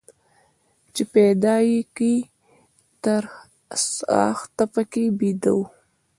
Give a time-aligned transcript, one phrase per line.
[0.93, 2.13] چې پيدا يې کى
[3.03, 3.23] تر
[3.95, 5.65] څاښته پکښي بيده وو.